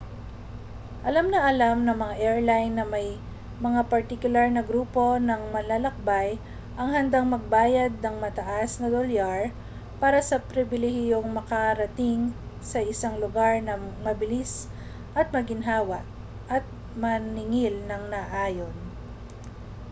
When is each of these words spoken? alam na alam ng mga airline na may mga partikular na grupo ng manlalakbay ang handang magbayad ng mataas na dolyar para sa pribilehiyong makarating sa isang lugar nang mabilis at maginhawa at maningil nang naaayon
alam 1.07 1.27
na 1.29 1.39
alam 1.51 1.77
ng 1.85 1.93
mga 2.03 2.15
airline 2.27 2.73
na 2.75 2.81
may 2.93 3.07
mga 3.65 3.81
partikular 3.93 4.47
na 4.51 4.65
grupo 4.69 5.05
ng 5.27 5.41
manlalakbay 5.53 6.29
ang 6.79 6.87
handang 6.95 7.27
magbayad 7.33 7.93
ng 8.01 8.15
mataas 8.25 8.69
na 8.81 8.87
dolyar 8.95 9.41
para 10.01 10.17
sa 10.29 10.41
pribilehiyong 10.51 11.27
makarating 11.39 12.19
sa 12.71 12.79
isang 12.91 13.15
lugar 13.23 13.53
nang 13.67 13.83
mabilis 14.05 14.53
at 15.19 15.27
maginhawa 15.35 15.99
at 16.55 16.65
maningil 17.03 17.75
nang 17.87 18.03
naaayon 18.13 18.73